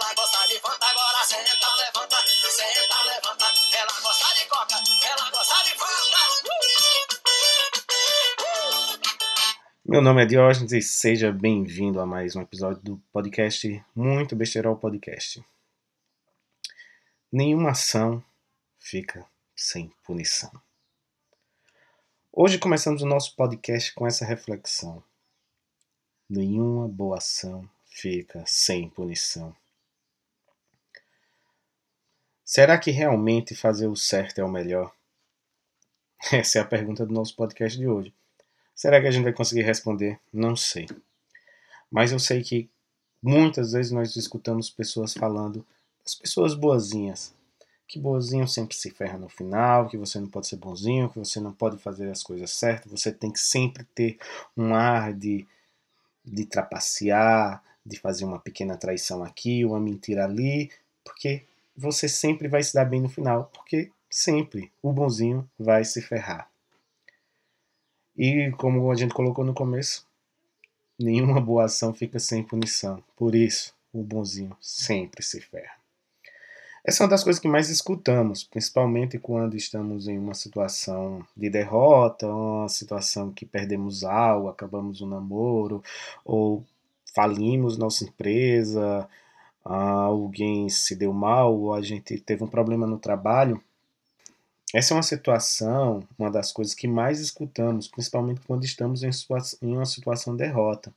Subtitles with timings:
[0.00, 2.16] ela gosta de fanta, agora senta, levanta,
[2.50, 3.46] senta, levanta.
[3.76, 6.18] Ela gosta de coca, ela gosta de fanta.
[9.84, 14.76] Meu nome é Diógenes e seja bem-vindo a mais um episódio do podcast Muito Besterol
[14.76, 15.44] Podcast.
[17.32, 18.22] Nenhuma ação
[18.78, 19.26] fica
[19.56, 20.52] sem punição.
[22.32, 25.02] Hoje começamos o nosso podcast com essa reflexão.
[26.30, 29.56] Nenhuma boa ação fica sem punição.
[32.50, 34.90] Será que realmente fazer o certo é o melhor?
[36.32, 38.10] Essa é a pergunta do nosso podcast de hoje.
[38.74, 40.18] Será que a gente vai conseguir responder?
[40.32, 40.86] Não sei.
[41.90, 42.66] Mas eu sei que
[43.22, 45.62] muitas vezes nós escutamos pessoas falando
[46.02, 47.34] das pessoas boazinhas.
[47.86, 51.40] Que boazinho sempre se ferra no final, que você não pode ser bonzinho, que você
[51.40, 54.18] não pode fazer as coisas certas, você tem que sempre ter
[54.56, 55.46] um ar de,
[56.24, 60.72] de trapacear, de fazer uma pequena traição aqui, uma mentira ali,
[61.04, 61.44] porque
[61.78, 66.50] você sempre vai se dar bem no final, porque sempre o bonzinho vai se ferrar.
[68.16, 70.04] E como a gente colocou no começo,
[70.98, 73.00] nenhuma boa ação fica sem punição.
[73.16, 75.78] Por isso, o bonzinho sempre se ferra.
[76.84, 81.48] Essa é uma das coisas que mais escutamos, principalmente quando estamos em uma situação de
[81.48, 85.82] derrota, uma situação que perdemos algo, acabamos um namoro,
[86.24, 86.64] ou
[87.14, 89.08] falimos nossa empresa,
[89.74, 93.62] alguém se deu mal, ou a gente teve um problema no trabalho.
[94.74, 99.10] Essa é uma situação, uma das coisas que mais escutamos, principalmente quando estamos em,
[99.62, 100.92] em uma situação de derrota.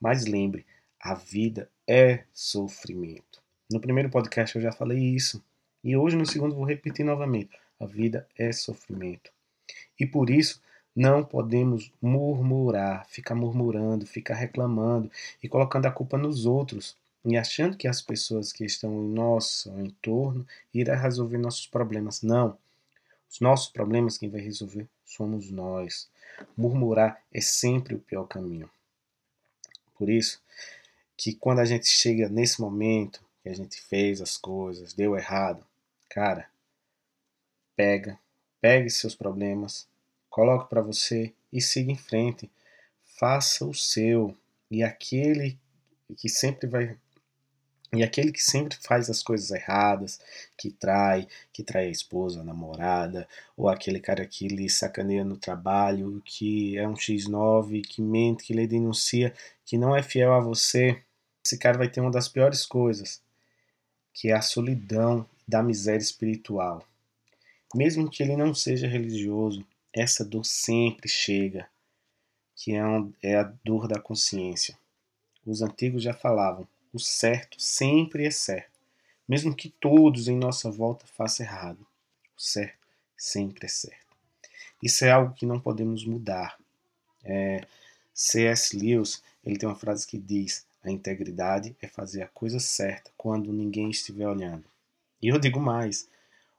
[0.00, 0.66] Mas lembre,
[1.00, 3.40] a vida é sofrimento.
[3.70, 5.42] No primeiro podcast eu já falei isso.
[5.82, 7.50] E hoje no segundo vou repetir novamente.
[7.78, 9.30] A vida é sofrimento.
[9.98, 10.60] E por isso
[10.94, 15.10] não podemos murmurar, ficar murmurando, ficar reclamando
[15.42, 19.70] e colocando a culpa nos outros e achando que as pessoas que estão em nosso
[19.80, 22.22] entorno irão resolver nossos problemas.
[22.22, 22.58] Não.
[23.30, 26.08] Os nossos problemas quem vai resolver somos nós.
[26.56, 28.68] Murmurar é sempre o pior caminho.
[29.96, 30.42] Por isso
[31.16, 35.64] que quando a gente chega nesse momento que a gente fez as coisas, deu errado,
[36.08, 36.48] cara,
[37.76, 38.18] pega,
[38.60, 39.86] pegue seus problemas,
[40.28, 42.50] coloque para você e siga em frente.
[43.18, 44.36] Faça o seu.
[44.70, 45.58] E aquele
[46.16, 46.96] que sempre vai
[47.94, 50.20] e aquele que sempre faz as coisas erradas,
[50.56, 55.36] que trai, que trai a esposa, a namorada, ou aquele cara que lhe sacaneia no
[55.36, 59.34] trabalho, que é um X9, que mente, que lhe denuncia,
[59.64, 61.02] que não é fiel a você,
[61.44, 63.22] esse cara vai ter uma das piores coisas,
[64.12, 66.86] que é a solidão da miséria espiritual.
[67.74, 71.68] Mesmo que ele não seja religioso, essa dor sempre chega,
[72.56, 74.78] que é, um, é a dor da consciência.
[75.44, 78.78] Os antigos já falavam, o certo sempre é certo,
[79.28, 81.84] mesmo que todos em nossa volta façam errado.
[82.38, 84.16] O certo sempre é certo.
[84.80, 86.56] Isso é algo que não podemos mudar.
[87.24, 87.66] É,
[88.14, 88.76] C.S.
[88.76, 93.52] Lewis ele tem uma frase que diz: a integridade é fazer a coisa certa quando
[93.52, 94.64] ninguém estiver olhando.
[95.20, 96.08] E eu digo mais: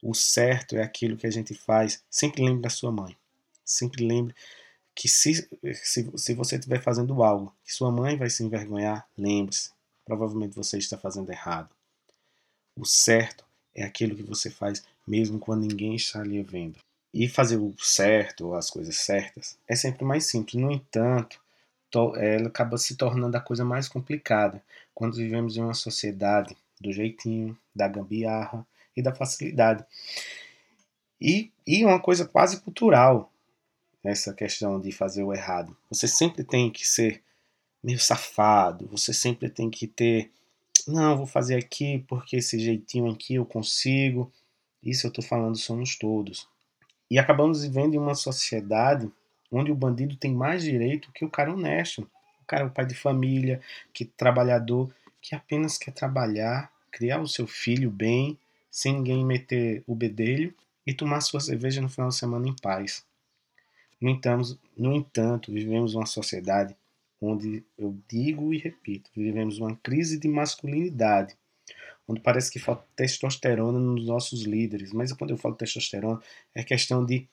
[0.00, 2.04] o certo é aquilo que a gente faz.
[2.08, 3.16] Sempre lembre da sua mãe.
[3.64, 4.34] Sempre lembre
[4.94, 5.48] que se,
[5.82, 9.70] se, se você estiver fazendo algo que sua mãe vai se envergonhar, lembre-se
[10.10, 11.70] provavelmente você está fazendo errado.
[12.76, 16.80] O certo é aquilo que você faz mesmo quando ninguém está ali vendo.
[17.14, 20.60] E fazer o certo, ou as coisas certas, é sempre mais simples.
[20.60, 21.40] No entanto,
[22.16, 24.60] ela acaba se tornando a coisa mais complicada
[24.92, 28.66] quando vivemos em uma sociedade do jeitinho, da gambiarra
[28.96, 29.84] e da facilidade.
[31.20, 33.32] E, e uma coisa quase cultural,
[34.02, 35.76] essa questão de fazer o errado.
[35.88, 37.22] Você sempre tem que ser
[37.82, 38.86] meio safado.
[38.88, 40.30] Você sempre tem que ter,
[40.86, 44.32] não, vou fazer aqui porque esse jeitinho aqui eu consigo.
[44.82, 46.48] Isso eu estou falando somos todos.
[47.10, 49.10] E acabamos vivendo em uma sociedade
[49.50, 52.08] onde o bandido tem mais direito que o cara honesto.
[52.42, 53.60] O cara, o pai de família,
[53.92, 58.38] que trabalhador, que apenas quer trabalhar, criar o seu filho bem,
[58.70, 60.54] sem ninguém meter o bedelho
[60.86, 63.04] e tomar sua cerveja no final de semana em paz.
[64.00, 66.74] No entanto, no entanto, vivemos uma sociedade
[67.20, 71.36] onde eu digo e repito, vivemos uma crise de masculinidade,
[72.08, 74.92] onde parece que falta testosterona nos nossos líderes.
[74.92, 76.20] Mas quando eu falo testosterona,
[76.54, 77.28] é questão de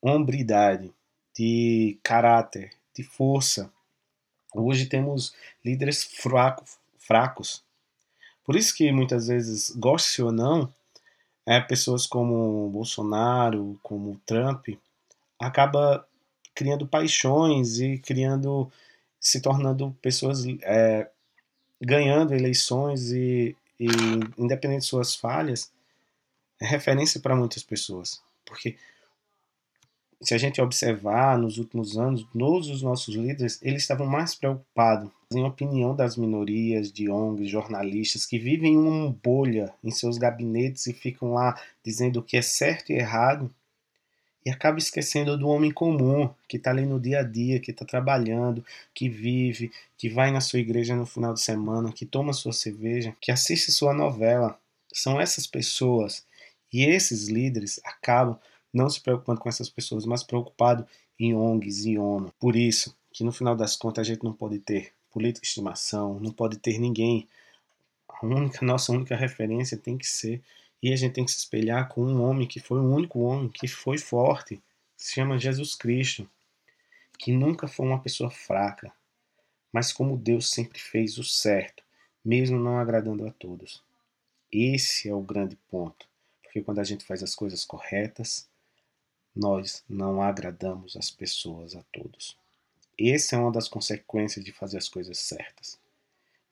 [0.00, 0.92] hombridade,
[1.36, 3.70] de caráter, de força.
[4.54, 5.34] Hoje temos
[5.64, 6.64] líderes fraco,
[6.98, 7.62] fracos.
[8.44, 10.72] Por isso que muitas vezes, goste ou não,
[11.46, 14.68] é, pessoas como Bolsonaro, como Trump,
[15.38, 16.06] acaba
[16.54, 18.70] criando paixões e criando
[19.20, 21.08] se tornando pessoas é,
[21.80, 23.86] ganhando eleições e, e
[24.38, 25.70] independente de suas falhas,
[26.60, 28.22] é referência para muitas pessoas.
[28.44, 28.76] Porque
[30.22, 35.10] se a gente observar nos últimos anos, todos os nossos líderes, eles estavam mais preocupados
[35.32, 40.86] em opinião das minorias, de ONGs, jornalistas que vivem em uma bolha em seus gabinetes
[40.86, 43.50] e ficam lá dizendo o que é certo e errado
[44.44, 47.84] e acaba esquecendo do homem comum que está ali no dia a dia, que está
[47.84, 48.64] trabalhando,
[48.94, 53.14] que vive, que vai na sua igreja no final de semana, que toma sua cerveja,
[53.20, 54.58] que assiste sua novela.
[54.92, 56.26] São essas pessoas
[56.72, 58.38] e esses líderes acabam
[58.72, 60.86] não se preocupando com essas pessoas, mas preocupado
[61.18, 62.32] em ONGs e ONU.
[62.38, 66.18] Por isso que no final das contas a gente não pode ter política de estimação,
[66.20, 67.28] não pode ter ninguém.
[68.08, 70.40] A única, nossa única referência tem que ser
[70.82, 73.48] e a gente tem que se espelhar com um homem que foi o único homem
[73.48, 74.62] que foi forte,
[74.96, 76.28] se chama Jesus Cristo,
[77.18, 78.92] que nunca foi uma pessoa fraca,
[79.72, 81.82] mas como Deus sempre fez o certo,
[82.24, 83.82] mesmo não agradando a todos.
[84.50, 86.06] Esse é o grande ponto,
[86.42, 88.48] porque quando a gente faz as coisas corretas,
[89.34, 92.36] nós não agradamos as pessoas a todos.
[92.98, 95.78] Essa é uma das consequências de fazer as coisas certas.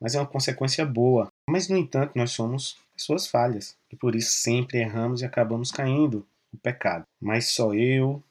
[0.00, 1.30] Mas é uma consequência boa.
[1.48, 6.26] Mas, no entanto, nós somos pessoas falhas e por isso sempre erramos e acabamos caindo
[6.52, 7.06] no pecado.
[7.20, 8.22] Mas só eu,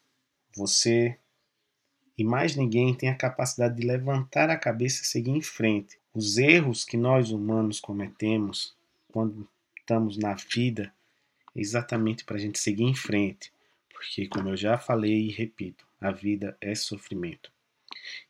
[0.56, 1.18] você
[2.18, 6.00] e mais ninguém tem a capacidade de levantar a cabeça e seguir em frente.
[6.14, 8.76] Os erros que nós humanos cometemos
[9.12, 9.48] quando
[9.80, 10.94] estamos na vida
[11.56, 13.52] é exatamente para a gente seguir em frente
[13.98, 17.52] porque, como eu já falei e repito, a vida é sofrimento.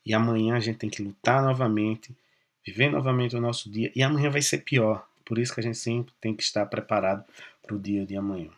[0.04, 2.16] E amanhã a gente tem que lutar novamente,
[2.64, 5.06] viver novamente o nosso dia, e amanhã vai ser pior.
[5.28, 7.22] Por isso que a gente sempre tem que estar preparado
[7.60, 8.50] para o dia de amanhã.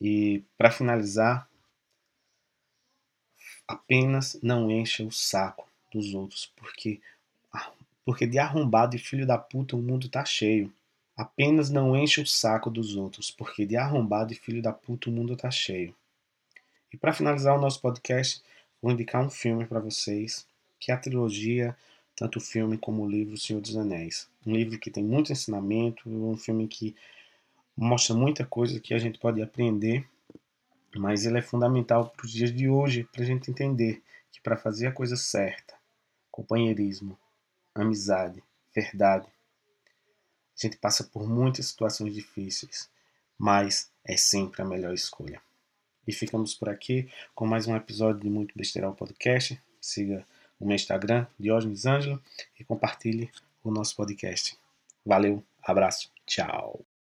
[0.00, 1.48] E para finalizar,
[3.68, 7.00] apenas não encha o saco dos outros, porque
[8.04, 10.72] porque de arrombado e filho da puta o mundo tá cheio.
[11.16, 15.12] Apenas não enche o saco dos outros, porque de arrombado e filho da puta o
[15.12, 15.94] mundo tá cheio.
[16.92, 18.42] E para finalizar o nosso podcast,
[18.82, 20.44] vou indicar um filme para vocês,
[20.80, 21.76] que é a trilogia,
[22.18, 24.28] tanto o filme como o livro Senhor dos Anéis.
[24.44, 26.96] Um livro que tem muito ensinamento, um filme que
[27.76, 30.04] mostra muita coisa que a gente pode aprender,
[30.96, 34.56] mas ele é fundamental para os dias de hoje, para a gente entender que para
[34.56, 35.76] fazer a coisa certa,
[36.28, 37.16] companheirismo,
[37.72, 38.42] amizade,
[38.74, 42.90] verdade, a gente passa por muitas situações difíceis,
[43.38, 45.40] mas é sempre a melhor escolha.
[46.04, 49.60] E ficamos por aqui com mais um episódio de Muito Besteirão Podcast.
[49.80, 50.26] Siga
[50.58, 52.22] o meu Instagram, Diógenes Ângelo,
[52.58, 53.30] e compartilhe
[53.62, 54.58] o nosso podcast.
[55.04, 56.84] Valeu, abraço, tchau.